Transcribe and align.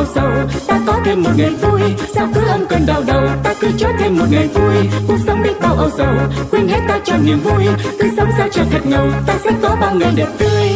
âu 0.00 0.06
sầu. 0.14 0.30
Ta 0.66 0.80
có 0.86 1.00
thêm 1.04 1.22
một 1.22 1.30
ngày 1.36 1.50
vui 1.50 1.80
sao 2.14 2.28
cứ 2.34 2.40
âm 2.48 2.66
cơn 2.66 2.86
đau 2.86 3.02
đầu? 3.06 3.22
Ta 3.44 3.54
cứ 3.60 3.68
cho 3.78 3.88
thêm 3.98 4.18
một 4.18 4.24
ngày 4.30 4.46
vui 4.46 4.74
cuộc 5.08 5.16
sống 5.26 5.42
đi 5.42 5.50
bao 5.60 5.76
âu 5.76 5.90
sầu. 5.98 6.14
Quên 6.50 6.68
hết 6.68 6.80
ta 6.88 6.98
cho 7.04 7.16
niềm 7.16 7.40
vui 7.40 7.64
cứ 7.98 8.08
sống 8.16 8.28
sao 8.38 8.48
cho 8.52 8.62
thật 8.72 8.80
ngầu. 8.84 9.06
Ta 9.26 9.34
sẽ 9.44 9.50
có 9.62 9.76
bao 9.80 9.94
ngày 9.94 10.12
đẹp 10.16 10.28
tươi. 10.38 10.70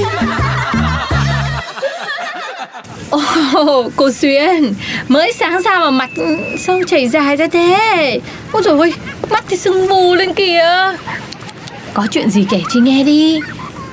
Ồ, 3.54 3.90
cô 3.96 4.10
Xuyên 4.10 4.72
Mới 5.08 5.32
sáng 5.32 5.62
ra 5.62 5.78
mà 5.78 5.90
mặt 5.90 6.10
sao 6.58 6.80
chảy 6.86 7.08
dài 7.08 7.36
ra 7.36 7.46
thế? 7.52 8.20
Ôi 8.52 8.62
trời 8.64 8.78
ơi, 8.78 8.94
mắt 9.30 9.44
thì 9.48 9.56
sưng 9.56 9.88
vù 9.88 10.14
lên 10.14 10.34
kìa. 10.34 10.96
Có 11.94 12.06
chuyện 12.10 12.30
gì 12.30 12.46
kể 12.50 12.60
chị 12.72 12.80
nghe 12.80 13.04
đi. 13.04 13.40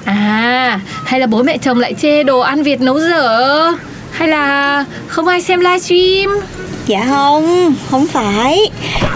À, 0.06 0.80
hay 1.06 1.20
là 1.20 1.28
bố 1.28 1.44
mẹ 1.44 1.58
chồng 1.58 1.80
lại 1.80 1.94
chê 1.94 2.24
đồ 2.24 2.40
ăn 2.40 2.64
Việt 2.64 2.82
nấu 2.82 3.00
dở? 3.00 3.74
Hay 4.12 4.28
là 4.28 4.86
không 5.08 5.28
ai 5.28 5.42
xem 5.42 5.60
livestream? 5.60 6.40
Dạ 6.86 7.06
không, 7.10 7.76
không 7.92 8.08
phải. 8.08 8.70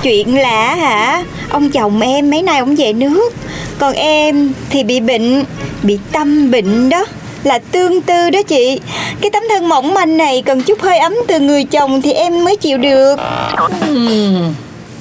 Chuyện 0.03 0.37
là 0.37 0.75
hả 0.75 1.23
Ông 1.49 1.71
chồng 1.71 2.01
em 2.01 2.29
mấy 2.29 2.41
nay 2.41 2.59
ông 2.59 2.75
về 2.75 2.93
nước. 2.93 3.33
Còn 3.79 3.93
em 3.93 4.53
thì 4.69 4.83
bị 4.83 4.99
bệnh 4.99 5.43
Bị 5.83 5.99
tâm 6.11 6.51
bệnh 6.51 6.89
đó. 6.89 7.05
Là 7.43 7.59
tương 7.71 8.01
tư 8.01 8.29
đó 8.29 8.39
chị. 8.47 8.79
Cái 9.21 9.31
tấm 9.31 9.43
thân 9.49 9.69
mỏng 9.69 9.93
manh 9.93 10.17
này 10.17 10.41
cần 10.45 10.61
chút 10.61 10.81
hơi 10.81 10.97
ấm 10.97 11.13
từ 11.27 11.39
người 11.39 11.63
chồng 11.63 12.01
Thì 12.01 12.11
em 12.11 12.43
mới 12.43 12.55
chịu 12.55 12.77
được. 12.77 13.15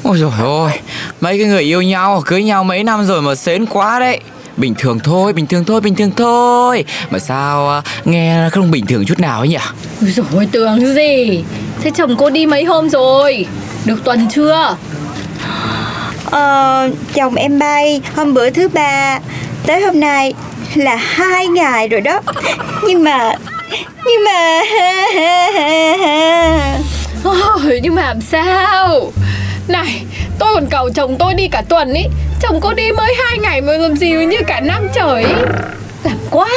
Ôi 0.03 0.19
dồi 0.19 0.31
ôi, 0.43 0.71
mấy 1.21 1.39
cái 1.39 1.47
người 1.47 1.63
yêu 1.63 1.83
nhau, 1.83 2.23
cưới 2.27 2.43
nhau 2.43 2.65
mấy 2.65 2.85
năm 2.85 3.07
rồi 3.07 3.23
mà 3.23 3.35
sến 3.35 3.67
quá 3.67 3.99
đấy 3.99 4.21
Bình 4.57 4.75
thường 4.79 4.99
thôi, 4.99 5.33
bình 5.33 5.47
thường 5.47 5.65
thôi, 5.65 5.81
bình 5.81 5.95
thường 5.95 6.11
thôi. 6.17 6.85
Mà 7.11 7.19
sao 7.19 7.71
à, 7.71 7.83
nghe 8.05 8.49
không 8.53 8.71
bình 8.71 8.87
thường 8.87 9.05
chút 9.07 9.21
nào 9.21 9.39
ấy 9.39 9.49
nhỉ? 9.49 9.57
Ôi 10.01 10.11
dồi 10.11 10.27
ôi, 10.35 10.49
tưởng 10.53 10.95
gì? 10.95 11.45
Thế 11.83 11.91
chồng 11.91 12.17
cô 12.19 12.31
đi 12.31 12.47
mấy 12.47 12.65
hôm 12.65 12.91
rồi? 12.91 13.47
Được 13.85 14.05
tuần 14.05 14.29
chưa? 14.31 14.77
Ờ, 16.31 16.89
chồng 17.15 17.35
em 17.35 17.59
bay 17.59 18.01
hôm 18.17 18.35
bữa 18.35 18.51
thứ 18.51 18.69
ba. 18.69 19.19
Tới 19.67 19.83
hôm 19.83 20.01
nay 20.01 20.35
là 20.75 20.97
hai 20.97 21.47
ngày 21.47 21.89
rồi 21.89 22.01
đó. 22.01 22.21
Nhưng 22.87 23.05
mà 23.05 23.33
Nhưng 24.07 24.25
mà 24.25 24.61
Ôi, 27.25 27.81
nhưng 27.83 27.95
mà 27.95 28.03
làm 28.03 28.21
sao? 28.21 29.13
Này, 29.69 30.03
tôi 30.39 30.55
còn 30.55 30.67
cầu 30.71 30.91
chồng 30.91 31.17
tôi 31.19 31.35
đi 31.35 31.49
cả 31.49 31.63
tuần 31.69 31.95
ý 31.95 32.03
Chồng 32.49 32.61
cô 32.61 32.73
đi 32.73 32.93
mới 32.93 33.15
hai 33.15 33.39
ngày 33.39 33.61
mà 33.61 33.73
làm 33.73 33.97
gì 33.97 34.11
như 34.11 34.37
cả 34.47 34.61
năm 34.61 34.89
trời. 34.95 35.25
Làm 36.05 36.19
quá. 36.31 36.49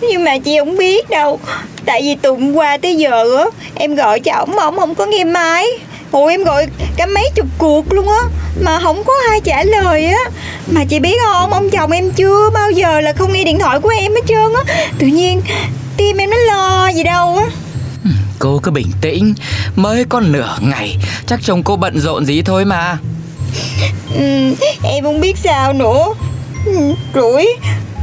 Nhưng 0.00 0.24
mà 0.24 0.38
chị 0.38 0.58
không 0.58 0.76
biết 0.76 1.10
đâu. 1.10 1.40
Tại 1.84 2.02
vì 2.02 2.16
từ 2.22 2.30
hôm 2.30 2.52
qua 2.52 2.76
tới 2.76 2.96
giờ 2.96 3.36
á 3.36 3.44
Em 3.74 3.94
gọi 3.94 4.20
cho 4.20 4.32
ổng 4.32 4.56
mà 4.56 4.62
ổng 4.64 4.76
không 4.76 4.94
có 4.94 5.06
nghe 5.06 5.24
máy. 5.24 5.66
Ủa 6.12 6.26
em 6.26 6.44
gọi 6.44 6.66
cả 6.96 7.06
mấy 7.06 7.30
chục 7.34 7.46
cuộc 7.58 7.92
luôn 7.92 8.08
á 8.08 8.20
Mà 8.60 8.80
không 8.82 9.04
có 9.04 9.12
ai 9.30 9.40
trả 9.40 9.64
lời 9.64 10.06
á. 10.06 10.30
Mà 10.70 10.84
chị 10.84 10.98
biết 10.98 11.16
không 11.24 11.52
Ông 11.52 11.70
chồng 11.70 11.90
em 11.90 12.10
chưa 12.10 12.50
bao 12.54 12.70
giờ 12.70 13.00
là 13.00 13.12
không 13.12 13.32
nghe 13.32 13.44
điện 13.44 13.58
thoại 13.58 13.80
của 13.80 13.92
em 13.98 14.12
hết 14.12 14.22
trơn 14.26 14.64
á. 14.66 14.74
Tự 14.98 15.06
nhiên 15.06 15.42
tim 15.96 16.16
em 16.16 16.30
nó 16.30 16.36
lo 16.36 16.88
gì 16.88 17.02
đâu 17.02 17.36
á. 17.36 17.46
Cô 18.38 18.60
cứ 18.62 18.70
bình 18.70 18.90
tĩnh, 19.00 19.34
mới 19.76 20.04
có 20.04 20.20
nửa 20.20 20.56
ngày 20.60 20.96
Chắc 21.26 21.40
chồng 21.42 21.62
cô 21.62 21.76
bận 21.76 21.98
rộn 21.98 22.24
gì 22.24 22.42
thôi 22.42 22.64
mà 22.64 22.98
ừ, 24.14 24.54
Em 24.82 25.04
không 25.04 25.20
biết 25.20 25.36
sao 25.44 25.72
nữa. 25.72 26.04
Ừ, 26.66 26.94
rủi 27.14 27.46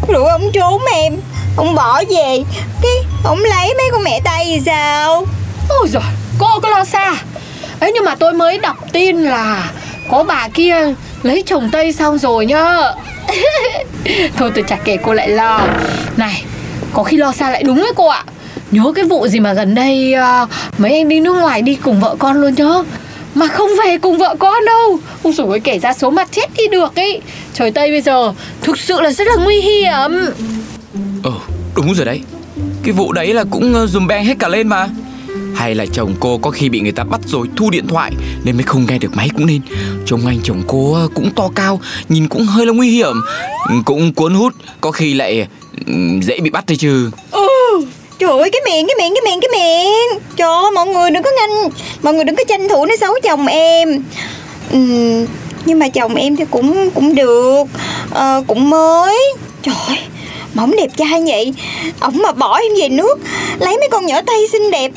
Rủi 0.07 0.29
ông 0.29 0.51
trốn 0.53 0.81
em. 0.93 1.13
Ông 1.57 1.75
bỏ 1.75 2.03
về. 2.09 2.43
Cái 2.81 2.91
ông 3.23 3.39
lấy 3.39 3.73
mấy 3.73 3.89
con 3.91 4.03
mẹ 4.03 4.19
tay 4.23 4.45
thì 4.45 4.61
sao? 4.65 5.25
Ôi 5.69 5.87
giời, 5.89 6.01
cô 6.39 6.59
có 6.63 6.69
lo 6.69 6.85
xa. 6.85 7.13
Ấy 7.79 7.91
nhưng 7.93 8.05
mà 8.05 8.15
tôi 8.15 8.33
mới 8.33 8.57
đọc 8.57 8.77
tin 8.91 9.17
là 9.17 9.71
Có 10.11 10.23
bà 10.23 10.47
kia 10.53 10.93
lấy 11.23 11.43
chồng 11.45 11.69
Tây 11.71 11.93
xong 11.93 12.17
rồi 12.17 12.45
nhá. 12.45 12.77
Thôi 14.37 14.51
tôi 14.55 14.63
chả 14.67 14.75
kể 14.75 14.97
cô 14.97 15.13
lại 15.13 15.29
lo. 15.29 15.61
Này, 16.17 16.43
có 16.93 17.03
khi 17.03 17.17
lo 17.17 17.31
xa 17.31 17.49
lại 17.49 17.63
đúng 17.63 17.77
đấy 17.77 17.91
cô 17.95 18.07
ạ. 18.07 18.23
Nhớ 18.71 18.91
cái 18.95 19.05
vụ 19.05 19.27
gì 19.27 19.39
mà 19.39 19.53
gần 19.53 19.75
đây 19.75 20.15
uh, 20.43 20.49
Mấy 20.77 20.93
anh 20.93 21.09
đi 21.09 21.19
nước 21.19 21.33
ngoài 21.33 21.61
đi 21.61 21.75
cùng 21.75 21.99
vợ 21.99 22.15
con 22.19 22.41
luôn 22.41 22.53
nhớ 22.55 22.83
mà 23.37 23.47
không 23.47 23.69
về 23.85 23.97
cùng 23.97 24.17
vợ 24.17 24.35
con 24.39 24.65
đâu. 24.65 24.99
Ôi 25.23 25.33
dồi 25.33 25.47
ôi 25.47 25.59
kể 25.59 25.79
ra 25.79 25.93
số 25.93 26.09
mặt 26.09 26.27
chết 26.31 26.45
đi 26.57 26.63
được 26.71 26.95
ấy 26.95 27.21
Trời 27.53 27.71
Tây 27.71 27.91
bây 27.91 28.01
giờ 28.01 28.33
thực 28.61 28.79
sự 28.79 29.01
là 29.01 29.11
rất 29.11 29.27
là 29.27 29.35
nguy 29.43 29.61
hiểm. 29.61 30.11
Ừ, 31.23 31.31
đúng 31.75 31.93
rồi 31.93 32.05
đấy. 32.05 32.21
Cái 32.83 32.91
vụ 32.93 33.13
đấy 33.13 33.33
là 33.33 33.43
cũng 33.51 33.73
ờ, 33.73 33.87
dùm 33.87 34.07
beng 34.07 34.25
hết 34.25 34.33
cả 34.39 34.47
lên 34.47 34.67
mà. 34.67 34.87
Hay 35.55 35.75
là 35.75 35.85
chồng 35.93 36.15
cô 36.19 36.37
có 36.37 36.51
khi 36.51 36.69
bị 36.69 36.79
người 36.79 36.91
ta 36.91 37.03
bắt 37.03 37.19
rồi 37.25 37.47
thu 37.55 37.69
điện 37.69 37.87
thoại 37.87 38.11
Nên 38.43 38.55
mới 38.55 38.63
không 38.63 38.85
nghe 38.89 38.97
được 38.97 39.15
máy 39.15 39.29
cũng 39.35 39.45
nên. 39.45 39.61
Trông 40.05 40.25
anh 40.25 40.39
chồng 40.43 40.63
cô 40.67 40.93
ờ, 40.93 41.07
cũng 41.15 41.29
to 41.35 41.49
cao 41.55 41.81
Nhìn 42.09 42.27
cũng 42.27 42.45
hơi 42.45 42.65
là 42.65 42.73
nguy 42.73 42.89
hiểm. 42.89 43.15
Cũng 43.85 44.13
cuốn 44.13 44.33
hút 44.33 44.53
Có 44.81 44.91
khi 44.91 45.13
lại 45.13 45.47
ừ, 45.87 45.93
dễ 46.21 46.39
bị 46.39 46.49
bắt 46.49 46.65
đấy 46.67 46.77
chứ 46.77 47.11
Trời 48.19 48.29
ơi 48.39 48.50
cái 48.51 48.61
miệng 48.66 48.88
cái 48.88 48.95
miệng 49.00 49.13
cái 49.16 49.22
miệng 49.25 49.39
cái 49.41 49.50
miệng. 49.51 50.19
Trời 50.35 50.47
ơi 50.47 50.72
mọi 50.75 50.85
người 50.88 51.11
đừng 51.11 51.23
có 51.23 51.29
nhanh 51.39 51.69
Mọi 52.01 52.13
người 52.13 52.23
đừng 52.23 52.35
có 52.35 52.44
tranh 52.47 52.69
thủ 52.69 52.85
nói 52.85 52.97
xấu 53.00 53.13
chồng 53.23 53.47
em. 53.47 54.03
Ừm, 54.72 55.25
Nhưng 55.66 55.79
mà 55.79 55.89
chồng 55.89 56.16
em 56.16 56.35
thì 56.35 56.45
cũng 56.51 56.89
cũng 56.95 57.16
được. 57.16 57.63
À, 58.13 58.41
Cũng 58.47 58.69
mới. 58.69 59.33
Trời 59.63 59.75
ơi 59.88 59.97
mỏng 60.53 60.75
đẹp 60.77 60.88
trai 60.97 61.23
vậy. 61.27 61.53
Ổng 62.00 62.17
mà 62.23 62.31
bỏ 62.31 62.57
em 62.59 62.72
về 62.81 62.89
nước 62.89 63.19
Lấy 63.59 63.77
mấy 63.77 63.89
con 63.91 64.06
nhỏ 64.06 64.22
tay 64.27 64.38
xinh 64.51 64.72
đẹp. 64.72 64.91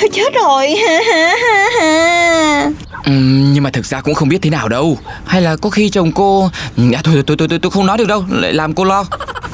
Thôi 0.00 0.10
chết 0.12 0.34
rồi. 0.34 0.74
Ừ, 3.04 3.12
Nhưng 3.52 3.62
mà 3.62 3.70
thực 3.70 3.84
ra 3.86 4.00
cũng 4.00 4.14
không 4.14 4.28
biết 4.28 4.38
thế 4.42 4.50
nào 4.50 4.68
đâu. 4.68 4.98
Hay 5.26 5.42
là 5.42 5.56
có 5.56 5.70
khi 5.70 5.88
chồng 5.90 6.12
cô 6.12 6.50
ừ, 6.76 6.82
à, 6.94 7.00
thôi, 7.04 7.22
thôi, 7.26 7.36
thôi, 7.38 7.48
thôi, 7.50 7.58
tôi 7.62 7.70
không 7.70 7.86
nói 7.86 7.98
được 7.98 8.08
đâu. 8.08 8.24
Lại 8.30 8.52
làm 8.52 8.74
cô 8.74 8.84
lo. 8.84 9.04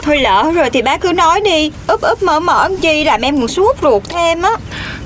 Thôi 0.06 0.18
lỡ 0.18 0.52
rồi 0.54 0.70
thì 0.70 0.82
bác 0.82 1.00
cứ 1.00 1.12
nói 1.12 1.40
đi. 1.40 1.70
Úp 1.86 2.00
úp 2.00 2.22
mở 2.22 2.40
mở 2.40 2.68
chi? 2.80 3.04
Làm 3.04 3.20
em 3.20 3.38
còn 3.38 3.48
suốt 3.48 3.76
ruột 3.82 4.02
thêm 4.08 4.42
á. 4.42 4.50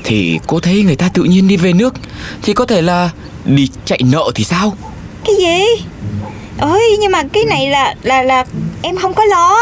Thì 0.04 0.38
cô 0.46 0.60
thấy 0.60 0.82
người 0.82 0.96
ta 0.96 1.08
tự 1.14 1.24
nhiên 1.24 1.48
đi 1.48 1.56
về 1.56 1.72
nước 1.72 1.94
Thì 2.42 2.52
có 2.52 2.64
thể 2.66 2.82
là 2.82 3.10
đi 3.44 3.68
chạy 3.84 4.00
nợ 4.04 4.30
thì 4.34 4.44
sao? 4.44 4.76
Cái 5.24 5.36
gì? 5.36 5.84
Ơi 6.58 6.96
nhưng 7.00 7.12
mà 7.12 7.22
cái 7.32 7.44
này 7.44 7.68
là 7.68 7.94
là 8.02 8.22
là 8.22 8.44
em 8.82 8.96
không 8.96 9.14
có 9.14 9.24
lo. 9.24 9.56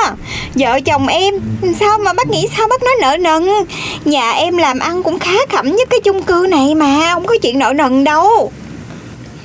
Vợ 0.54 0.81
chồng 0.81 1.06
em 1.06 1.34
sao 1.81 1.99
mà 1.99 2.12
bác 2.12 2.28
nghĩ 2.28 2.49
sao 2.56 2.69
bác 2.69 2.82
nói 2.82 2.94
nợ 3.00 3.16
nần? 3.16 3.49
Nhà 4.05 4.31
em 4.31 4.56
làm 4.56 4.78
ăn 4.78 5.03
cũng 5.03 5.19
khá 5.19 5.34
khẩm 5.53 5.76
nhất 5.76 5.88
cái 5.91 6.00
chung 6.05 6.22
cư 6.22 6.47
này 6.50 6.75
mà 6.75 7.15
không 7.15 7.26
có 7.26 7.34
chuyện 7.43 7.59
nợ 7.59 7.72
nần 7.76 8.05
đâu. 8.05 8.53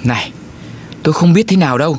Này 0.03 0.31
tôi 1.03 1.13
không 1.13 1.33
biết 1.33 1.43
thế 1.47 1.57
nào 1.57 1.77
đâu 1.77 1.97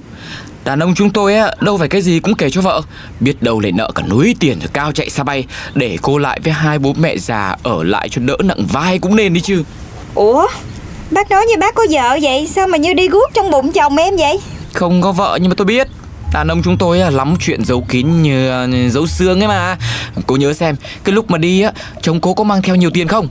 Đàn 0.64 0.78
ông 0.78 0.94
chúng 0.94 1.10
tôi 1.10 1.34
á 1.34 1.50
đâu 1.60 1.78
phải 1.78 1.88
cái 1.88 2.02
gì 2.02 2.20
cũng 2.20 2.34
kể 2.34 2.50
cho 2.50 2.60
vợ. 2.60 2.82
Biết 3.20 3.42
đâu 3.42 3.60
lại 3.60 3.72
nợ 3.72 3.90
cả 3.94 4.02
núi 4.10 4.36
tiền 4.40 4.58
rồi 4.60 4.68
cao 4.72 4.92
chạy 4.92 5.10
xa 5.10 5.22
bay. 5.22 5.44
Để 5.74 5.98
cô 6.02 6.18
lại 6.18 6.40
với 6.44 6.52
hai 6.52 6.78
bố 6.78 6.94
mẹ 6.98 7.18
già 7.18 7.56
ở 7.62 7.82
lại 7.82 8.08
cho 8.08 8.22
đỡ 8.24 8.36
nặng 8.44 8.66
vai 8.72 8.98
cũng 8.98 9.16
nên 9.16 9.34
đi 9.34 9.40
chứ. 9.40 9.62
Ủa? 10.14 10.46
Bác 11.10 11.30
nói 11.30 11.46
như 11.46 11.54
bác 11.60 11.74
có 11.74 11.86
vợ 11.90 12.18
vậy 12.22 12.48
sao 12.54 12.66
mà 12.66 12.78
như 12.78 12.94
đi 12.94 13.08
guốc 13.08 13.30
trong 13.34 13.50
bụng 13.50 13.72
chồng 13.72 13.96
em 13.96 14.16
vậy? 14.16 14.40
Không 14.72 15.02
có 15.02 15.12
vợ 15.12 15.38
nhưng 15.40 15.48
mà 15.48 15.54
tôi 15.54 15.66
biết. 15.66 15.88
Đàn 16.32 16.48
ông 16.48 16.62
chúng 16.64 16.78
tôi 16.78 17.00
á, 17.00 17.10
lắm 17.10 17.34
chuyện 17.40 17.64
giấu 17.64 17.84
kín 17.88 18.22
như, 18.22 18.66
như 18.66 18.90
giấu 18.90 19.06
xương 19.06 19.40
ấy 19.40 19.48
mà. 19.48 19.76
Cô 20.26 20.36
nhớ 20.36 20.52
xem 20.52 20.76
Cái 21.04 21.14
lúc 21.14 21.30
mà 21.30 21.38
đi 21.38 21.60
á 21.60 21.72
Chồng 22.02 22.20
cô 22.20 22.34
có 22.34 22.44
mang 22.44 22.62
theo 22.62 22.76
nhiều 22.76 22.90
tiền 22.94 23.08
không? 23.08 23.28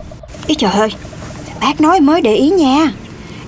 Ý 0.48 0.56
trời 0.56 0.72
ơi 0.72 0.90
Bác 1.62 1.82
nói 1.82 2.00
mới 2.00 2.22
để 2.22 2.36
ý 2.36 2.50
nha. 2.50 2.92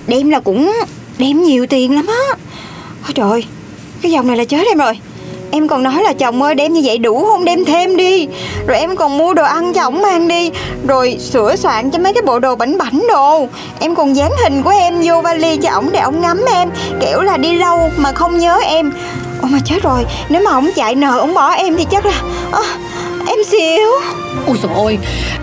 Đem 0.06 0.30
là 0.30 0.40
cũng 0.40 0.72
đem 1.18 1.42
nhiều 1.42 1.66
tiền 1.66 1.94
lắm 1.94 2.06
á. 2.06 2.36
Ôi 3.04 3.12
trời 3.14 3.44
cái 4.02 4.12
dòng 4.12 4.26
này 4.26 4.36
là 4.36 4.44
chết 4.44 4.66
em 4.66 4.78
rồi. 4.78 4.98
Em 5.50 5.68
còn 5.68 5.82
nói 5.82 6.02
là 6.02 6.12
chồng 6.12 6.42
ơi 6.42 6.54
đem 6.54 6.72
như 6.72 6.80
vậy 6.84 6.98
đủ 6.98 7.24
không? 7.24 7.44
Đem 7.44 7.64
thêm 7.64 7.96
đi. 7.96 8.28
Rồi 8.66 8.78
em 8.78 8.96
còn 8.96 9.18
mua 9.18 9.34
đồ 9.34 9.44
ăn 9.44 9.72
cho 9.72 9.82
ổng 9.82 10.02
mang 10.02 10.28
đi. 10.28 10.50
Rồi 10.88 11.16
sửa 11.20 11.56
soạn 11.56 11.90
cho 11.90 11.98
mấy 11.98 12.12
cái 12.12 12.22
bộ 12.22 12.38
đồ 12.38 12.56
bảnh 12.56 12.78
bảnh 12.78 13.06
đồ. 13.08 13.48
Em 13.80 13.94
còn 13.94 14.16
dán 14.16 14.30
hình 14.42 14.62
của 14.62 14.70
em 14.70 15.00
vô 15.04 15.20
vali 15.20 15.56
cho 15.56 15.70
ổng 15.70 15.92
để 15.92 16.00
ổng 16.00 16.20
ngắm 16.20 16.44
em. 16.54 16.70
Kiểu 17.00 17.20
là 17.20 17.36
đi 17.36 17.52
lâu 17.52 17.90
mà 17.96 18.12
không 18.12 18.38
nhớ 18.38 18.58
em. 18.64 18.92
Ôi 19.42 19.50
mà 19.52 19.58
chết 19.64 19.82
rồi. 19.82 20.04
Nếu 20.28 20.42
mà 20.42 20.50
ổng 20.50 20.70
chạy 20.76 20.94
nợ 20.94 21.18
ổng 21.18 21.34
bỏ 21.34 21.50
em 21.50 21.76
thì 21.76 21.84
chắc 21.90 22.06
là 22.06 22.22
à, 22.52 22.62
Em 23.26 23.38
xỉu. 23.50 23.90
Ôi 24.46 24.56
dồi 24.62 24.72
ôi. 24.74 24.98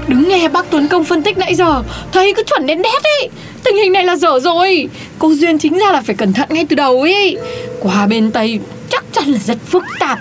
Đứng 0.08 0.30
nghe 0.30 0.48
bác 0.48 0.66
Tuấn 0.70 0.88
Công 0.88 1.04
phân 1.04 1.24
tích 1.24 1.38
nãy 1.38 1.56
giờ 1.56 1.84
Thấy 2.12 2.34
cứ 2.34 2.44
chuẩn 2.44 2.66
đến 2.66 2.82
đét 2.82 3.04
ấy. 3.04 3.30
Tình 3.64 3.76
hình 3.76 3.94
này 3.94 4.06
là 4.06 4.16
dở 4.16 4.40
rồi. 4.40 4.88
Cô 5.20 5.30
Duyên 5.30 5.58
chính 5.58 5.78
ra 5.78 5.92
là 5.92 6.02
phải 6.02 6.16
cẩn 6.16 6.34
thận 6.34 6.48
ngay 6.52 6.66
từ 6.70 6.76
đầu 6.76 7.02
ấy. 7.02 7.38
Qua 7.84 8.08
bên 8.08 8.32
Tây 8.32 8.60
chắc 8.90 9.04
chắn 9.12 9.28
là 9.28 9.40
rất 9.46 9.58
phức 9.66 9.84
tạp. 10.00 10.20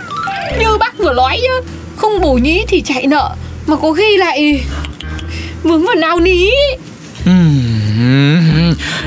Như 0.60 0.76
bác 0.80 0.98
vừa 0.98 1.12
nói 1.12 1.40
nhá, 1.42 1.70
Không 1.96 2.20
bổ 2.20 2.34
nhí 2.34 2.64
thì 2.68 2.82
chạy 2.82 3.06
nợ, 3.06 3.30
Mà 3.66 3.76
có 3.76 3.92
khi 3.92 4.16
lại, 4.16 4.64
Vướng 5.62 5.86
vào 5.86 5.94
nào 5.94 6.20
ní. 6.20 6.50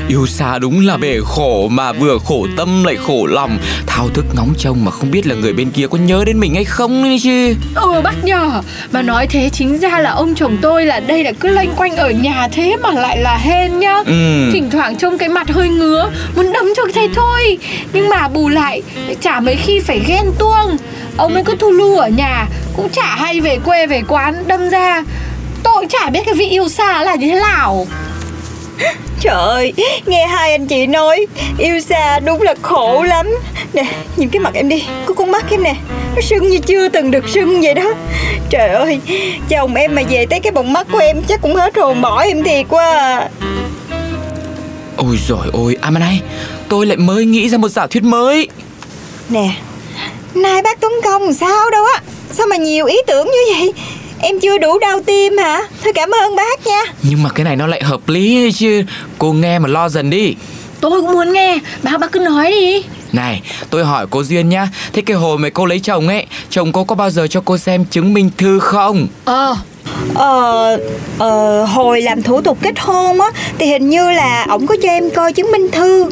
Yêu 0.08 0.26
xa 0.26 0.58
đúng 0.58 0.86
là 0.86 0.96
bể 0.96 1.18
khổ 1.24 1.68
mà 1.68 1.92
vừa 1.92 2.18
khổ 2.24 2.46
tâm 2.56 2.84
lại 2.84 2.96
khổ 3.06 3.26
lòng. 3.26 3.58
Thao 3.86 4.08
thức 4.08 4.24
ngóng 4.34 4.54
trông 4.58 4.84
mà 4.84 4.90
không 4.90 5.10
biết 5.10 5.26
là 5.26 5.34
người 5.34 5.52
bên 5.52 5.70
kia 5.70 5.86
có 5.90 5.98
nhớ 5.98 6.24
đến 6.26 6.40
mình 6.40 6.54
hay 6.54 6.64
không 6.64 7.02
đấy 7.02 7.18
chứ. 7.22 7.54
Ừ 7.74 8.00
bác 8.04 8.24
nhờ 8.24 8.62
Mà 8.92 9.02
nói 9.02 9.26
thế 9.26 9.50
chính 9.52 9.78
ra 9.78 9.98
là 9.98 10.10
ông 10.10 10.34
chồng 10.34 10.56
tôi 10.62 10.86
là 10.86 11.00
đây 11.00 11.24
là 11.24 11.32
cứ 11.32 11.48
loanh 11.48 11.74
quanh 11.76 11.96
ở 11.96 12.10
nhà 12.10 12.48
thế 12.52 12.76
mà 12.82 12.90
lại 12.90 13.18
là 13.18 13.36
hên 13.36 13.78
nhá. 13.78 14.02
Ừ. 14.06 14.50
Thỉnh 14.52 14.70
thoảng 14.70 14.96
trông 14.96 15.18
cái 15.18 15.28
mặt 15.28 15.48
hơi 15.50 15.68
ngứa 15.68 16.10
Muốn 16.36 16.52
đấm 16.52 16.64
cho 16.76 16.82
thế 16.94 17.08
thôi. 17.14 17.58
Nhưng 17.92 18.08
mà 18.08 18.28
bù 18.28 18.48
lại 18.48 18.82
chả 19.20 19.40
mấy 19.40 19.56
khi 19.56 19.80
phải 19.80 20.00
ghen 20.06 20.24
tuông. 20.38 20.76
Ông 21.16 21.34
ấy 21.34 21.44
cứ 21.44 21.54
thu 21.58 21.70
lưu 21.70 21.96
ở 21.96 22.08
nhà 22.08 22.46
Cũng 22.76 22.88
chả 22.88 23.16
hay 23.16 23.40
về 23.40 23.58
quê 23.64 23.86
về 23.86 24.02
quán 24.08 24.44
đâm 24.46 24.68
ra 24.68 25.02
Tôi 25.62 25.86
chả 25.88 26.10
biết 26.10 26.20
cái 26.26 26.34
vị 26.34 26.46
yêu 26.46 26.68
xa 26.68 27.02
là 27.02 27.14
như 27.14 27.28
thế 27.28 27.40
nào 27.40 27.86
Trời 29.20 29.34
ơi 29.34 29.72
Nghe 30.06 30.26
hai 30.26 30.50
anh 30.52 30.66
chị 30.66 30.86
nói 30.86 31.26
Yêu 31.58 31.80
xa 31.80 32.18
đúng 32.18 32.42
là 32.42 32.54
khổ 32.62 33.02
lắm. 33.02 33.26
Nè 33.72 33.84
nhìn 34.16 34.28
cái 34.28 34.40
mặt 34.40 34.54
em 34.54 34.68
đi 34.68 34.84
Có 35.06 35.14
con 35.14 35.30
mắt 35.30 35.44
em 35.50 35.62
nè 35.62 35.74
Nó 36.14 36.20
sưng 36.20 36.50
như 36.50 36.58
chưa 36.58 36.88
từng 36.88 37.10
được 37.10 37.28
sưng 37.28 37.60
vậy 37.60 37.74
đó. 37.74 37.94
Trời 38.50 38.68
ơi 38.68 39.00
Chồng 39.48 39.74
em 39.74 39.94
mà 39.94 40.02
về 40.10 40.26
tới 40.26 40.40
cái 40.40 40.52
bọng 40.52 40.72
mắt 40.72 40.86
của 40.92 40.98
em 40.98 41.22
Chắc 41.28 41.42
cũng 41.42 41.54
hết 41.54 41.76
hồn 41.76 42.00
bỏ 42.00 42.22
em 42.22 42.42
thiệt 42.42 42.66
quá 42.68 42.84
à. 42.96 43.28
Ôi 44.96 45.18
rồi 45.28 45.46
ôi, 45.52 45.76
à 45.80 45.90
mà 45.90 46.00
này 46.00 46.20
Tôi 46.68 46.86
lại 46.86 46.96
mới 46.96 47.24
nghĩ 47.24 47.48
ra 47.48 47.58
một 47.58 47.68
giả 47.68 47.86
thuyết 47.86 48.02
mới. 48.02 48.48
Nè 49.28 49.50
Nay 50.34 50.62
bác 50.62 50.80
Tuấn 50.80 50.92
Công 51.04 51.34
sao 51.34 51.70
đâu 51.70 51.84
á 51.94 52.00
Sao 52.32 52.46
mà 52.46 52.56
nhiều 52.56 52.86
ý 52.86 52.96
tưởng 53.06 53.26
như 53.26 53.54
vậy 53.54 53.72
Em 54.20 54.40
chưa 54.40 54.58
đủ 54.58 54.78
đau 54.78 55.00
tim 55.06 55.38
hả? 55.38 55.62
Thôi 55.84 55.92
cảm 55.92 56.10
ơn 56.10 56.36
bác 56.36 56.66
nha. 56.66 56.82
Nhưng 57.02 57.22
mà 57.22 57.30
cái 57.30 57.44
này 57.44 57.56
nó 57.56 57.66
lại 57.66 57.82
hợp 57.82 58.08
lý 58.08 58.52
chứ. 58.52 58.82
Cô 59.18 59.32
nghe 59.32 59.58
mà 59.58 59.68
lo 59.68 59.88
dần 59.88 60.10
đi. 60.10 60.34
Tôi 60.80 61.00
cũng 61.00 61.12
muốn 61.12 61.32
nghe. 61.32 61.58
Bác 61.82 62.00
bác 62.00 62.12
cứ 62.12 62.18
nói 62.18 62.50
đi. 62.50 62.82
Này, 63.12 63.42
tôi 63.70 63.84
hỏi 63.84 64.06
cô 64.10 64.22
Duyên 64.24 64.48
nhá. 64.48 64.68
Thế 64.92 65.02
cái 65.06 65.16
hồi 65.16 65.38
mà 65.38 65.48
cô 65.48 65.66
lấy 65.66 65.80
chồng 65.80 66.08
ấy 66.08 66.26
Chồng 66.50 66.72
cô 66.72 66.84
có 66.84 66.94
bao 66.94 67.10
giờ 67.10 67.26
cho 67.26 67.42
cô 67.44 67.58
xem 67.58 67.84
chứng 67.84 68.14
minh 68.14 68.30
thư 68.38 68.58
không? 68.58 69.06
Ờ. 69.24 69.56
Ờ, 70.14 70.78
ờ, 71.18 71.64
hồi 71.64 72.02
làm 72.02 72.22
thủ 72.22 72.40
tục 72.40 72.58
kết 72.62 72.78
hôn 72.78 73.20
á 73.20 73.30
Thì 73.58 73.66
hình 73.66 73.90
như 73.90 74.10
là 74.10 74.46
ổng 74.48 74.66
có 74.66 74.76
cho 74.82 74.88
em 74.88 75.10
coi 75.10 75.32
chứng 75.32 75.52
minh 75.52 75.70
thư. 75.72 76.10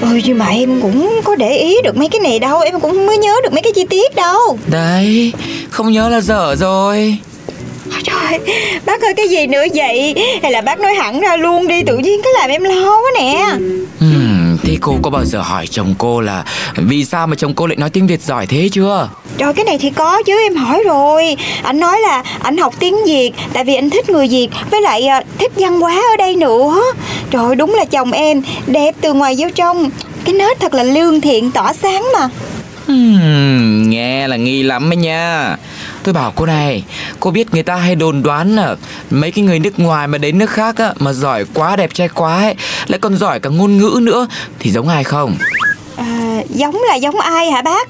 Ừ 0.00 0.20
nhưng 0.24 0.38
mà 0.38 0.46
em 0.46 0.80
cũng 0.82 1.20
có 1.24 1.34
để 1.36 1.56
ý 1.56 1.76
được 1.84 1.96
mấy 1.96 2.08
cái 2.08 2.20
này 2.20 2.38
đâu. 2.38 2.60
Em 2.60 2.80
cũng 2.80 2.90
không 2.90 3.06
mới 3.06 3.18
nhớ 3.18 3.34
được 3.42 3.52
mấy 3.52 3.62
cái 3.62 3.72
chi 3.72 3.84
tiết 3.90 4.14
đâu. 4.14 4.58
Đấy, 4.66 5.32
không 5.70 5.92
nhớ 5.92 6.08
là 6.08 6.20
dở 6.20 6.56
rồi 6.58 7.18
Trời, 8.04 8.38
bác 8.86 9.02
ơi 9.02 9.14
cái 9.16 9.28
gì 9.28 9.46
nữa 9.46 9.64
vậy? 9.74 10.14
Hay 10.42 10.52
là 10.52 10.60
bác 10.60 10.80
nói 10.80 10.94
hẳn 10.94 11.20
ra 11.20 11.36
luôn 11.36 11.68
đi 11.68 11.82
Tự 11.82 11.98
nhiên 11.98 12.20
cái 12.24 12.32
làm 12.38 12.50
em 12.50 12.62
lo 12.62 13.00
quá 13.02 13.10
nè. 13.18 13.46
Hmm, 14.00 14.56
thế 14.62 14.76
cô 14.80 14.96
có 15.02 15.10
bao 15.10 15.24
giờ 15.24 15.40
hỏi 15.40 15.66
chồng 15.66 15.94
cô 15.98 16.20
là 16.20 16.44
Vì 16.76 17.04
sao 17.04 17.26
mà 17.26 17.36
chồng 17.36 17.54
cô 17.54 17.66
lại 17.66 17.76
nói 17.76 17.90
tiếng 17.90 18.06
Việt 18.06 18.22
giỏi 18.22 18.46
thế 18.46 18.68
chưa? 18.72 19.08
Trời 19.38 19.52
cái 19.54 19.64
này 19.64 19.78
thì 19.78 19.90
có 19.90 20.22
chứ 20.26 20.40
em 20.42 20.56
hỏi 20.56 20.82
rồi. 20.86 21.36
Anh 21.62 21.80
nói 21.80 22.00
là 22.00 22.22
anh 22.42 22.56
học 22.56 22.74
tiếng 22.78 22.96
Việt 23.06 23.32
Tại 23.52 23.64
vì 23.64 23.74
anh 23.74 23.90
thích 23.90 24.10
người 24.10 24.28
Việt 24.28 24.48
Với 24.70 24.80
lại 24.80 25.06
à, 25.06 25.22
thích 25.38 25.52
văn 25.56 25.80
hóa 25.80 25.94
ở 25.94 26.16
đây 26.18 26.36
nữa. 26.36 26.80
Trời 27.30 27.56
đúng 27.56 27.74
là 27.74 27.84
chồng 27.84 28.12
em 28.12 28.42
Đẹp 28.66 28.94
từ 29.00 29.12
ngoài 29.12 29.34
vô 29.38 29.48
trong. 29.54 29.90
Cái 30.24 30.34
nết 30.34 30.60
thật 30.60 30.74
là 30.74 30.82
lương 30.82 31.20
thiện 31.20 31.50
tỏa 31.50 31.72
sáng 31.72 32.04
mà. 32.14 32.28
Hmm, 32.86 33.90
nghe 33.90 34.28
là 34.28 34.36
nghi 34.36 34.62
lắm 34.62 34.90
ấy 34.92 34.96
nha 34.96 35.56
Tôi 36.04 36.14
bảo 36.14 36.32
cô 36.36 36.46
này 36.46 36.84
Cô 37.20 37.30
biết 37.30 37.54
người 37.54 37.62
ta 37.62 37.76
hay 37.76 37.94
đồn 37.94 38.22
đoán 38.22 38.56
là 38.56 38.76
Mấy 39.10 39.30
cái 39.30 39.44
người 39.44 39.58
nước 39.58 39.78
ngoài 39.78 40.06
mà 40.06 40.18
đến 40.18 40.38
nước 40.38 40.50
khác 40.50 40.76
á 40.78 40.92
Mà 40.98 41.12
giỏi 41.12 41.44
quá 41.54 41.76
đẹp 41.76 41.94
trai 41.94 42.08
quá 42.08 42.36
ấy 42.42 42.54
Lại 42.86 42.98
còn 42.98 43.16
giỏi 43.16 43.40
cả 43.40 43.50
ngôn 43.50 43.78
ngữ 43.78 43.98
nữa 44.02 44.26
Thì 44.58 44.70
giống 44.70 44.88
ai 44.88 45.04
không? 45.04 45.36
à, 45.96 46.40
Giống 46.48 46.82
là 46.88 46.94
giống 46.94 47.20
ai 47.20 47.50
hả 47.50 47.62
bác? 47.62 47.88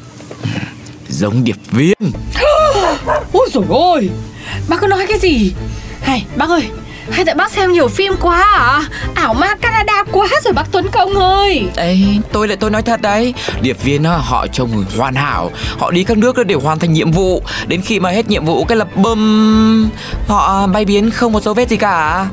Giống 1.09 1.45
điệp 1.45 1.57
viên. 1.71 2.13
Ôi 3.33 3.49
dồi 3.53 3.65
ôi 3.69 4.11
Bác 4.69 4.81
cứ 4.81 4.87
nói 4.87 5.07
cái 5.09 5.19
gì? 5.19 5.53
Hay 6.03 6.25
bác 6.37 6.49
ơi 6.51 6.63
Hay 7.11 7.25
tại 7.25 7.35
bác 7.35 7.53
xem 7.53 7.73
nhiều 7.73 7.89
phim 7.89 8.13
quá 8.21 8.43
à? 8.43 8.83
Ảo 9.15 9.35
ma 9.35 9.55
Canada 9.55 10.05
quá 10.13 10.29
rồi 10.45 10.53
bác 10.53 10.65
Tuấn 10.73 10.87
Công 10.93 11.15
ơi. 11.15 11.69
Ê, 11.77 11.97
tôi 12.33 12.49
lại 12.49 12.57
tôi 12.57 12.71
nói 12.71 12.83
thật 12.83 13.01
đấy. 13.01 13.35
Điệp 13.61 13.83
viên 13.83 14.05
họ 14.05 14.47
trông 14.53 14.85
hoàn 14.97 15.15
hảo. 15.15 15.51
Họ 15.79 15.91
đi 15.91 16.05
các 16.05 16.19
nước 16.19 16.47
để 16.47 16.55
hoàn 16.55 16.79
thành 16.79 16.93
nhiệm 16.93 17.11
vụ. 17.13 17.43
Đến 17.67 17.83
khi 17.83 18.01
mà 18.01 18.11
hết 18.11 18.29
nhiệm 18.29 18.45
vụ 18.45 18.65
cái 18.65 18.77
là 18.77 18.85
bum. 18.95 19.89
Họ 20.29 20.67
bay 20.67 20.85
biến 20.85 21.11
không 21.11 21.35
có 21.35 21.41
dấu 21.41 21.55
vết 21.55 21.69
gì 21.69 21.77
cả. 21.77 22.27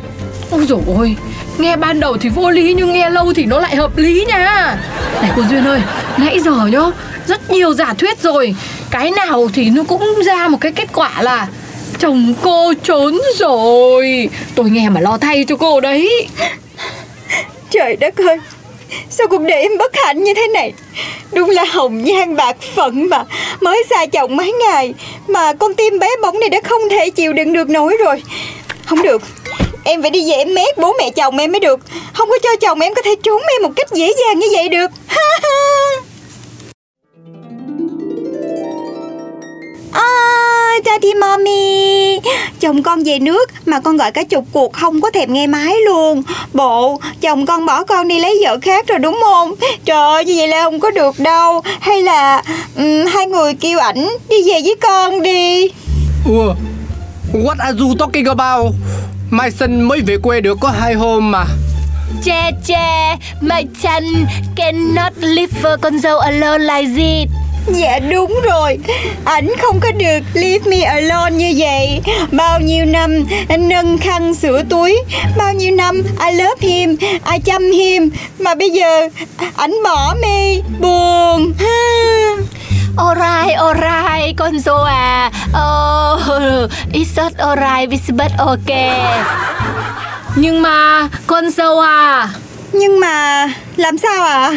Ôi 0.52 0.66
dồi 0.66 0.82
ôi 0.88 1.16
Nghe 1.58 1.76
ban 1.76 2.00
đầu 2.00 2.18
thì 2.18 2.30
vô 2.30 2.50
lý 2.50 2.74
nhưng 2.74 2.94
nghe 2.94 3.10
lâu 3.10 3.34
thì 3.34 3.46
nó 3.46 3.60
lại 3.60 3.76
hợp 3.76 3.98
lý 3.98 4.26
nha. 4.28 4.78
Này 5.22 5.32
cô 5.36 5.44
Duyên 5.50 5.68
ơi 5.68 5.82
Nãy 6.18 6.40
giờ 6.40 6.66
nhá 6.66 6.82
Rất 7.28 7.52
nhiều 7.52 7.74
giả 7.74 7.94
thuyết 7.94 8.22
rồi. 8.22 8.56
Cái 8.90 9.12
nào 9.12 9.50
thì 9.54 9.70
nó 9.70 9.84
cũng 9.84 10.16
ra 10.26 10.48
một 10.48 10.58
cái 10.62 10.72
kết 10.72 10.90
quả 10.94 11.22
là 11.22 11.48
Chồng 12.02 12.34
cô 12.42 12.74
trốn 12.84 13.22
rồi. 13.38 14.30
Tôi 14.56 14.70
nghe 14.70 14.90
mà 14.90 15.02
lo 15.02 15.18
thay 15.18 15.46
cho 15.48 15.56
cô 15.56 15.80
đấy. 15.80 16.28
Trời 17.70 17.96
đất 17.96 18.18
ơi, 18.18 18.38
Sao 19.10 19.28
cuộc 19.28 19.42
đời 19.42 19.62
em 19.62 19.78
bất 19.78 19.96
hạnh 19.96 20.24
như 20.24 20.34
thế 20.34 20.48
này? 20.48 20.74
Đúng 21.34 21.50
là 21.50 21.64
hồng 21.64 22.04
nhan 22.04 22.36
bạc 22.36 22.56
phận 22.76 23.10
mà, 23.10 23.24
Mới 23.60 23.84
xa 23.90 24.06
chồng 24.06 24.36
mấy 24.36 24.52
ngày 24.52 24.94
Mà 25.28 25.54
con 25.54 25.74
tim 25.74 26.00
bé 26.00 26.08
bỏng 26.22 26.40
này 26.40 26.50
đã 26.50 26.60
không 26.64 26.82
thể 26.90 27.10
chịu 27.10 27.34
đựng 27.34 27.54
được 27.54 27.70
nổi 27.70 27.98
rồi. 28.06 28.24
Không 28.86 29.02
được, 29.02 29.22
Em 29.84 30.02
phải 30.02 30.12
đi 30.12 30.30
về 30.30 30.36
em 30.36 30.54
mét, 30.54 30.78
bố 30.78 30.94
mẹ 31.00 31.10
chồng 31.16 31.38
em 31.38 31.52
mới 31.52 31.60
được. 31.60 31.80
Không 32.14 32.30
có 32.30 32.38
cho 32.44 32.50
chồng 32.62 32.80
em 32.80 32.94
có 32.94 33.02
thể 33.02 33.16
trốn 33.24 33.42
em 33.42 33.62
một 33.64 33.72
cách 33.76 33.92
dễ 33.92 34.14
dàng 34.26 34.40
như 34.40 34.48
vậy 34.54 34.70
được. 34.70 34.92
Daddy 40.92 41.14
Mommy. 41.14 42.20
Chồng 42.60 42.84
con 42.84 43.04
về 43.04 43.20
nước 43.20 43.52
mà 43.66 43.80
con 43.80 43.98
gọi 43.98 44.12
cả 44.12 44.24
chục 44.24 44.46
cuộc 44.52 44.74
không 44.74 45.02
có 45.02 45.12
thèm 45.12 45.34
nghe 45.34 45.48
máy 45.48 45.74
luôn. 45.86 46.24
Bộ, 46.54 47.00
chồng 47.22 47.46
con 47.46 47.66
bỏ 47.66 47.84
con 47.84 48.08
đi 48.08 48.20
lấy 48.20 48.40
vợ 48.44 48.58
khác 48.62 48.88
rồi 48.88 49.00
đúng 49.00 49.20
không? 49.24 49.56
Trời 49.86 49.98
ơi, 49.98 50.26
như 50.26 50.34
vậy 50.38 50.48
là 50.48 50.64
không 50.64 50.80
có 50.80 50.92
được 50.92 51.20
đâu. 51.20 51.62
Hay 51.82 52.02
là 52.02 52.44
ừm, 52.76 53.06
hai 53.06 53.26
người 53.28 53.54
kêu 53.54 53.80
ảnh 53.80 54.08
đi 54.30 54.36
về 54.48 54.62
với 54.64 54.76
con 54.82 55.22
đi. 55.22 55.68
Ủa 56.26 56.54
What 57.34 57.56
are 57.60 57.80
you 57.80 57.96
talking 58.00 58.26
about? 58.26 58.74
Mai 59.30 59.52
sinh 59.52 59.82
mới 59.82 60.02
về 60.02 60.18
quê 60.24 60.42
được 60.42 60.58
có 60.62 60.70
hai 60.70 60.94
hôm 60.94 61.32
mà. 61.32 61.46
Che 62.24 62.52
che, 62.68 63.18
my 63.42 63.64
chân 63.84 64.26
cannot 64.56 65.14
leave 65.18 65.78
con 65.82 66.00
dâu 66.00 66.20
alone 66.20 66.64
like 66.64 66.90
this. 66.96 67.41
Dạ 67.68 68.00
đúng 68.00 68.40
rồi 68.44 68.80
Ảnh 69.26 69.50
không 69.62 69.80
có 69.80 69.92
được 69.92 70.20
leave 70.34 70.70
me 70.70 70.82
alone 70.82 71.32
như 71.32 71.54
vậy 71.58 72.02
Bao 72.32 72.60
nhiêu 72.60 72.86
năm 72.86 73.26
anh 73.50 73.70
nâng 73.70 73.98
khăn 73.98 74.36
sửa 74.36 74.64
túi 74.70 74.98
Bao 75.38 75.54
nhiêu 75.54 75.76
năm 75.76 76.04
I 76.28 76.36
love 76.36 76.68
him 76.68 76.96
I 77.32 77.40
chăm 77.46 77.72
him 77.72 78.10
Mà 78.40 78.56
bây 78.56 78.70
giờ 78.70 79.08
ảnh 79.56 79.74
bỏ 79.84 80.16
mi 80.22 80.62
Buồn. 80.80 81.54
Alright, 82.98 83.58
alright, 83.58 84.38
con 84.38 84.60
dâu 84.60 84.84
à. 84.84 85.32
Oh, 85.54 86.70
it's 86.94 87.16
not 87.16 87.38
alright, 87.38 87.90
it's 87.90 88.12
but 88.16 88.32
okay. 88.38 89.24
Nhưng 90.36 90.62
mà 90.62 91.10
con 91.28 91.50
dâu 91.50 91.80
à 91.80 92.30
Nhưng 92.72 93.00
mà 93.00 93.48
làm 93.76 93.98
sao 93.98 94.24
ạ 94.24 94.52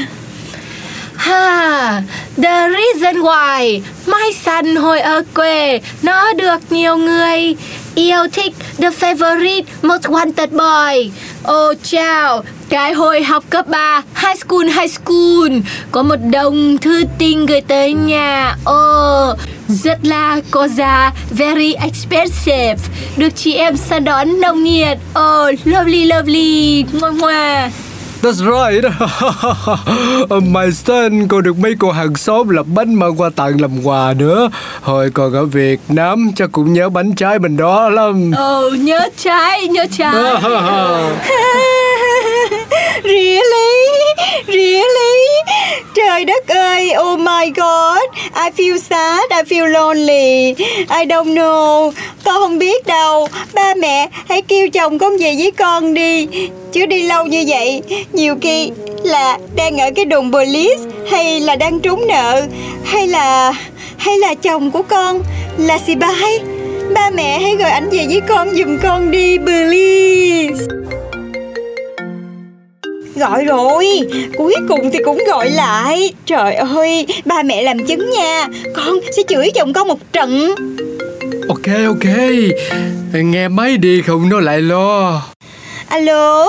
Ha, 1.16 2.02
the 2.36 2.68
reason 2.68 3.22
why 3.22 3.80
my 4.06 4.32
son 4.44 4.76
hồi 4.76 5.00
ở 5.00 5.22
quê 5.34 5.80
nó 6.02 6.32
được 6.32 6.72
nhiều 6.72 6.96
người 6.96 7.56
yêu 7.94 8.26
thích. 8.32 8.52
The 8.78 8.90
favorite 8.90 9.62
most 9.82 10.02
wanted 10.02 10.48
boy. 10.50 11.10
Oh 11.52 11.76
chào, 11.82 12.42
cái 12.68 12.92
hồi 12.92 13.22
học 13.22 13.44
cấp 13.50 13.66
3, 13.66 14.02
high 14.14 14.38
school, 14.38 14.64
high 14.64 14.90
school. 14.90 15.52
Có 15.90 16.02
một 16.02 16.16
đồng 16.32 16.78
thư 16.78 17.04
tình 17.18 17.46
gửi 17.46 17.60
tới 17.60 17.92
nhà. 17.92 18.56
Oh, 18.70 19.38
rất 19.68 19.98
là 20.02 20.40
có 20.50 20.68
giá, 20.68 21.12
very 21.30 21.72
expensive. 21.72 22.76
Được 23.16 23.30
chị 23.36 23.54
em 23.54 23.76
săn 23.76 24.04
đón 24.04 24.40
nồng 24.40 24.64
nhiệt. 24.64 24.98
Oh, 25.18 25.58
lovely, 25.64 26.04
lovely. 26.04 26.84
Ngoa 26.92 27.10
ngoa 27.10 27.70
That's 28.24 28.40
right. 28.40 28.84
My 30.42 30.72
son 30.72 31.28
Còn 31.28 31.42
được 31.42 31.58
mấy 31.58 31.74
cô 31.78 31.90
hàng 31.90 32.16
xóm 32.16 32.48
làm 32.48 32.74
bánh 32.74 32.94
mang 32.94 33.16
qua 33.16 33.30
tặng 33.36 33.60
làm 33.60 33.82
quà 33.82 34.14
nữa. 34.18 34.50
Hồi 34.80 35.10
còn 35.10 35.32
ở 35.32 35.44
Việt 35.44 35.80
Nam 35.88 36.30
Chắc 36.36 36.52
cũng 36.52 36.72
nhớ 36.72 36.88
bánh 36.88 37.14
trái 37.14 37.38
bên 37.38 37.56
đó 37.56 37.88
lắm. 37.88 38.32
Ừ 38.36 38.70
nhớ 38.80 39.08
trái 39.16 39.68
nhớ 39.68 39.86
trái. 39.98 40.14
Really? 43.04 43.73
Really? 44.46 45.42
Trời 45.94 46.24
đất 46.24 46.48
ơi, 46.48 46.92
oh 46.98 47.18
my 47.18 47.50
god. 47.56 48.18
I 48.34 48.50
feel 48.56 48.78
sad, 48.78 49.30
I 49.30 49.42
feel 49.42 49.66
lonely. 49.66 50.54
I 50.98 51.06
don't 51.06 51.34
know. 51.34 51.92
Con 52.24 52.34
không 52.34 52.58
biết 52.58 52.86
đâu. 52.86 53.28
Ba 53.54 53.74
mẹ 53.74 54.08
hãy 54.28 54.42
kêu 54.42 54.68
chồng 54.70 54.98
con 54.98 55.16
về 55.18 55.34
với 55.38 55.50
con 55.50 55.94
đi. 55.94 56.26
Chứ 56.74 56.86
đi 56.86 57.02
lâu 57.02 57.26
như 57.26 57.44
vậy 57.48 57.82
Nhiều 58.12 58.34
khi 58.40 58.70
là 59.02 59.38
đang 59.56 59.78
ở 59.78 59.90
cái 59.96 60.04
đồn 60.04 60.32
police 60.32 60.82
Hay 61.10 61.40
là 61.40 61.56
đang 61.56 61.80
trúng 61.80 62.06
nợ 62.06 62.42
Hay 62.84 63.06
là 63.06 63.52
Hay 63.96 64.18
là 64.18 64.34
chồng 64.34 64.70
của 64.70 64.82
con 64.82 65.22
Là 65.58 65.78
xì 65.86 65.94
bai. 65.94 66.40
Ba 66.94 67.10
mẹ 67.10 67.38
hãy 67.38 67.56
gọi 67.56 67.70
ảnh 67.70 67.90
về 67.90 68.06
với 68.08 68.20
con 68.28 68.56
giùm 68.56 68.78
con 68.82 69.10
đi 69.10 69.38
Please. 69.38 70.83
Gọi 73.16 73.44
rồi. 73.44 74.00
Cuối 74.38 74.54
cùng 74.68 74.90
thì 74.90 74.98
cũng 75.04 75.18
gọi 75.26 75.50
lại. 75.50 76.12
Trời 76.26 76.54
ơi 76.54 77.06
Ba 77.24 77.42
mẹ 77.42 77.62
làm 77.62 77.86
chứng 77.86 78.10
nha. 78.10 78.46
Con 78.76 79.00
sẽ 79.16 79.22
chửi 79.28 79.50
chồng 79.54 79.72
con 79.72 79.88
một 79.88 79.98
trận. 80.12 80.54
Ok 81.48 81.74
ok. 81.86 82.14
Nghe 83.12 83.48
máy 83.48 83.76
đi 83.76 84.02
không 84.02 84.28
nó 84.28 84.40
lại 84.40 84.60
lo. 84.60 85.22
Alo? 85.88 86.48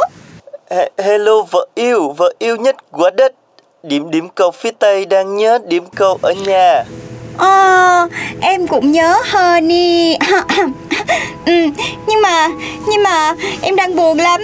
He- 0.69 0.89
Hello 0.97 1.41
vợ 1.51 1.67
yêu, 1.75 2.13
vợ 2.17 2.33
yêu 2.39 2.55
nhất 2.55 2.75
của 2.91 3.09
đất. 3.17 3.33
Điểm 3.83 4.11
điểm 4.11 4.27
cầu 4.35 4.51
phía 4.51 4.71
Tây 4.79 5.05
đang 5.05 5.37
nhớ 5.37 5.59
điểm 5.67 5.83
cầu 5.95 6.19
ở 6.21 6.33
nhà. 6.47 6.83
Ờ 7.37 8.07
Em 8.41 8.67
cũng 8.67 8.91
nhớ 8.91 9.15
Honey 9.31 10.15
ừ, 11.45 11.53
Nhưng 12.07 12.21
mà 12.21 12.49
Nhưng 12.87 13.03
mà 13.03 13.33
Em 13.61 13.75
đang 13.75 13.95
buồn 13.95 14.17
lắm 14.17 14.41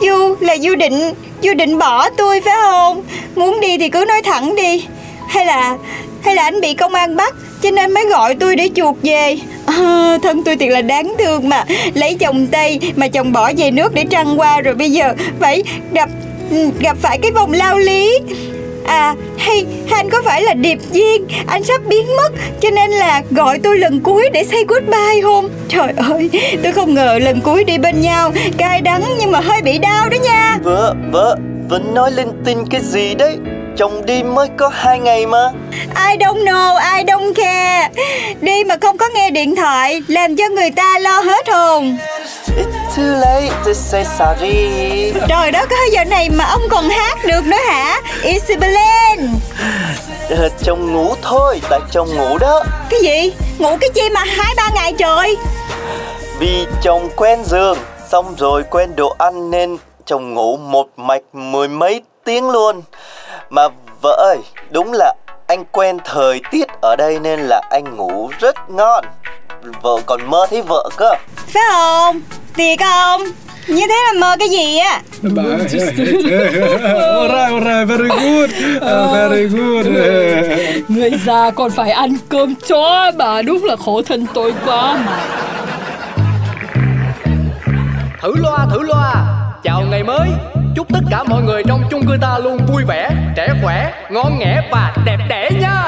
Du 0.00 0.36
là 0.40 0.56
Du 0.56 0.74
định. 0.74 1.14
Du 1.42 1.54
định 1.54 1.78
bỏ 1.78 2.10
tôi 2.10 2.40
phải 2.40 2.54
không? 2.62 3.02
Muốn 3.34 3.60
đi 3.60 3.78
thì 3.78 3.88
cứ 3.88 4.04
nói 4.08 4.22
thẳng 4.22 4.54
đi. 4.56 4.84
Hay 5.28 5.46
là 5.46 5.76
Hay 6.22 6.34
là 6.34 6.42
anh 6.42 6.60
bị 6.60 6.74
công 6.74 6.94
an 6.94 7.16
bắt 7.16 7.34
Cho 7.62 7.70
nên 7.70 7.94
mới 7.94 8.04
gọi 8.06 8.34
tôi 8.34 8.56
để 8.56 8.70
chuột 8.74 8.96
về. 9.02 9.38
À, 9.66 10.18
Thân 10.22 10.44
tôi 10.44 10.56
thiệt 10.56 10.70
là 10.72 10.82
đáng 10.82 11.14
thương 11.18 11.48
mà. 11.48 11.64
Lấy 11.94 12.14
chồng 12.14 12.46
Tây 12.46 12.80
Mà 12.96 13.08
chồng 13.08 13.32
bỏ 13.32 13.52
về 13.56 13.70
nước 13.70 13.94
để 13.94 14.04
trăng 14.10 14.40
qua 14.40 14.60
Rồi 14.60 14.74
bây 14.74 14.90
giờ 14.90 15.14
phải 15.40 15.62
gặp 15.92 16.10
ừ, 16.50 16.70
Gặp 16.80 16.96
phải 17.02 17.18
cái 17.18 17.30
vòng 17.30 17.52
lao 17.52 17.78
lý. 17.78 18.18
À 18.86 19.14
hay, 19.38 19.66
anh 19.90 20.10
có 20.10 20.22
phải 20.24 20.42
là 20.42 20.54
điệp 20.54 20.78
viên? 20.92 21.26
Anh 21.46 21.64
sắp 21.64 21.80
biến 21.88 22.16
mất 22.16 22.28
Cho 22.60 22.70
nên 22.70 22.90
là 22.90 23.22
gọi 23.30 23.58
tôi 23.58 23.78
lần 23.78 24.00
cuối 24.00 24.28
để 24.32 24.44
say 24.44 24.64
goodbye 24.68 25.22
không? 25.22 25.48
Trời 25.68 25.92
ơi 25.96 26.30
Tôi 26.62 26.72
không 26.72 26.94
ngờ 26.94 27.18
lần 27.22 27.40
cuối 27.40 27.64
đi 27.64 27.78
bên 27.78 28.00
nhau. 28.00 28.32
Cay 28.58 28.80
đắng 28.80 29.02
nhưng 29.18 29.32
mà 29.32 29.40
hơi 29.40 29.62
bị 29.62 29.78
đau 29.78 30.08
đó 30.08 30.16
nha. 30.24 30.58
Vợ, 30.62 30.94
vợ, 31.12 31.36
vẫn 31.68 31.94
nói 31.94 32.10
linh 32.10 32.42
tinh 32.44 32.64
cái 32.70 32.80
gì 32.80 33.14
đấy? 33.14 33.36
Chồng 33.76 34.06
đi 34.06 34.22
mới 34.22 34.48
có 34.56 34.68
hai 34.68 34.98
ngày 34.98 35.26
mà. 35.26 35.50
I 36.10 36.16
don't 36.16 36.44
know, 36.44 36.76
I 36.96 37.04
don't 37.04 37.32
care. 37.34 37.90
Đi 38.40 38.64
mà 38.64 38.76
không 38.80 38.96
có 38.98 39.08
nghe 39.14 39.30
điện 39.30 39.56
thoại 39.56 40.02
Làm 40.08 40.36
cho 40.36 40.48
người 40.48 40.70
ta 40.70 40.98
lo 40.98 41.20
hết 41.20 41.48
hồn 41.48 41.96
too 42.96 43.02
late 43.02 43.50
to 43.64 43.72
say 43.72 44.04
sorry. 44.04 45.12
Trời 45.28 45.50
đất 45.50 45.70
ơi 45.70 45.90
giờ 45.92 46.04
này 46.04 46.30
mà 46.30 46.44
ông 46.44 46.62
còn 46.70 46.88
hát 46.88 47.18
được 47.26 47.44
nữa 47.46 47.56
hả? 47.68 48.00
Isabellen 48.22 49.34
Ờ, 50.30 50.48
Chồng 50.62 50.92
ngủ 50.92 51.14
thôi, 51.22 51.60
tại 51.70 51.80
chồng 51.92 52.08
ngủ 52.16 52.38
đó. 52.38 52.64
Cái 52.90 53.00
gì? 53.02 53.32
Ngủ 53.58 53.76
cái 53.80 53.90
chi 53.94 54.10
mà 54.14 54.24
hai 54.24 54.54
ba 54.56 54.70
ngày 54.74 54.92
trời? 54.98 55.36
Vì 56.38 56.66
chồng 56.82 57.08
quen 57.16 57.44
giường 57.44 57.78
Xong 58.08 58.34
rồi 58.38 58.62
quen 58.70 58.96
đồ 58.96 59.14
ăn 59.18 59.50
nên 59.50 59.76
chồng 60.04 60.34
ngủ 60.34 60.56
một 60.56 60.86
mạch 60.96 61.22
mười 61.32 61.68
mấy 61.68 62.02
tiếng 62.24 62.50
luôn. 62.50 62.82
Mà 63.50 63.68
vợ 64.02 64.16
ơi, 64.34 64.38
đúng 64.70 64.92
là 64.92 65.14
anh 65.46 65.64
quen 65.72 65.98
thời 66.04 66.40
tiết 66.50 66.66
ở 66.82 66.96
đây 66.96 67.18
nên 67.18 67.40
là 67.40 67.60
anh 67.70 67.96
ngủ 67.96 68.30
rất 68.38 68.70
ngon. 68.70 69.04
Vợ 69.82 69.96
còn 70.06 70.30
mơ 70.30 70.46
thấy 70.50 70.62
vợ 70.62 70.88
cơ. 70.96 71.10
Phải 71.36 71.62
không 71.72 72.20
Thiệt 72.56 72.78
không? 72.78 73.22
Như 73.68 73.82
thế 73.88 73.94
là 74.06 74.20
mơ 74.20 74.36
cái 74.38 74.48
gì 74.48 74.76
á? 74.78 75.00
Alright 76.94 77.52
alright 77.52 77.88
very 77.88 78.08
good. 78.08 78.50
Uh, 78.76 79.12
Very 79.12 79.46
good. 79.46 79.86
Người 80.88 81.10
già 81.24 81.50
còn 81.50 81.70
phải 81.70 81.90
ăn 81.90 82.16
cơm 82.28 82.54
chó 82.68 83.12
mà 83.18 83.42
Đúng 83.42 83.64
là 83.64 83.76
khổ 83.76 84.02
thân 84.02 84.26
tôi 84.34 84.54
quá. 84.66 84.98
Mà 85.06 85.18
Thử 88.22 88.34
loa 88.36 88.66
thử 88.70 88.82
loa. 88.82 89.14
Chào 89.62 89.82
ngày 89.90 90.02
mới. 90.02 90.28
Chúc 90.76 90.86
tất 90.92 91.00
cả 91.10 91.22
mọi 91.22 91.42
người 91.42 91.62
trong 91.68 91.82
chung 91.90 92.06
cư 92.06 92.16
ta 92.20 92.38
luôn 92.38 92.58
vui 92.66 92.82
vẻ 92.88 93.10
Trẻ 93.36 93.48
khỏe, 93.62 93.92
ngon 94.10 94.38
nghẻ 94.38 94.68
và 94.72 94.94
đẹp 95.04 95.18
đẽ 95.28 95.50
nha 95.60 95.82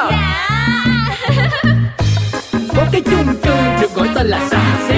có 2.79 2.85
cái 2.93 3.01
chung 3.01 3.35
cư 3.43 3.55
được 3.81 3.95
gọi 3.95 4.09
tên 4.15 4.27
là 4.27 4.49
xà 4.51 4.77
xí. 4.89 4.95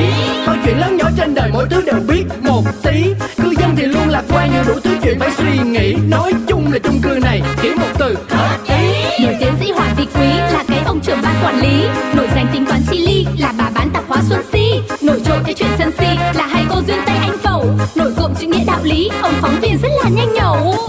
Mọi 0.47 0.59
chuyện 0.65 0.79
lớn 0.79 0.97
nhỏ 0.97 1.05
trên 1.17 1.35
đời 1.35 1.51
mỗi 1.53 1.67
thứ 1.71 1.83
đều 1.87 2.01
biết 2.09 2.25
một 2.43 2.63
tí. 2.83 3.05
Cư 3.37 3.51
dân 3.61 3.77
thì 3.77 3.87
luôn 3.87 4.09
lạc 4.09 4.23
quan 4.33 4.51
nhưng 4.55 4.65
đủ 4.67 4.81
thứ 4.85 4.97
chuyện 5.03 5.19
phải 5.19 5.31
suy 5.31 5.59
nghĩ. 5.71 5.95
Nói 6.09 6.33
chung 6.49 6.73
là 6.73 6.79
chung 6.79 7.01
cư 7.03 7.19
này 7.23 7.43
chỉ 7.63 7.69
một 7.75 7.87
từ 7.99 8.17
hợp 8.29 8.59
ý. 8.69 9.25
Nổi 9.25 9.37
tiến 9.41 9.53
sĩ 9.61 9.71
Hoàng 9.71 9.95
Vị 9.97 10.07
Quý 10.15 10.27
là 10.27 10.65
cái 10.69 10.83
ông 10.85 11.01
trưởng 11.01 11.19
ban 11.23 11.35
quản 11.45 11.61
lý. 11.61 11.85
Nổi 12.17 12.29
danh 12.35 12.47
tính 12.53 12.67
toán 12.67 12.81
chi 12.91 12.99
ly 12.99 13.27
là 13.39 13.53
bà 13.59 13.71
bán 13.75 13.91
tạp 13.91 14.05
hóa 14.09 14.19
Xuân 14.29 14.43
Si. 14.53 14.81
Nổi 15.03 15.21
trội 15.25 15.39
cái 15.45 15.55
chuyện 15.55 15.69
sân 15.79 15.91
si 15.99 16.07
là 16.35 16.47
hai 16.47 16.65
cô 16.71 16.77
duyên 16.87 16.99
Tây 17.07 17.17
Anh 17.21 17.39
Phẩu. 17.43 17.67
Nổi 17.95 18.13
cộm 18.17 18.35
chữ 18.41 18.47
nghĩa 18.47 18.65
đạo 18.67 18.81
lý, 18.83 19.11
ông 19.23 19.35
phóng 19.41 19.60